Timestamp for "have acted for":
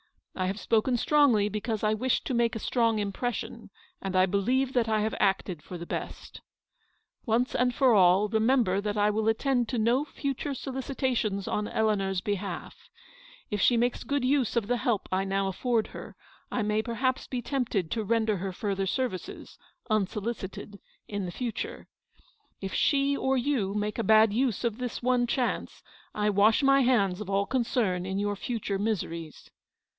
5.01-5.77